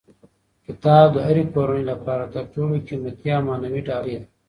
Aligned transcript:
کتاب 0.65 1.07
د 1.13 1.17
هرې 1.27 1.43
کورنۍ 1.53 1.83
لپاره 1.91 2.23
تر 2.33 2.43
ټولو 2.53 2.73
قیمتي 2.87 3.27
او 3.37 3.41
معنوي 3.47 3.81
ډالۍ 3.89 4.15
ده. 4.21 4.27